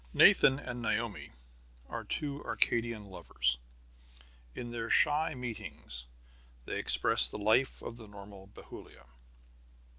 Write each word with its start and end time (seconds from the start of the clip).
Nathan 0.15 0.57
and 0.57 0.81
Naomi 0.81 1.29
are 1.87 2.03
two 2.03 2.43
Arcadian 2.43 3.05
lovers. 3.05 3.59
In 4.55 4.71
their 4.71 4.89
shy 4.89 5.35
meetings 5.35 6.07
they 6.65 6.79
express 6.79 7.27
the 7.27 7.37
life 7.37 7.83
of 7.83 7.97
the 7.97 8.07
normal 8.07 8.47
Bethulia. 8.47 9.05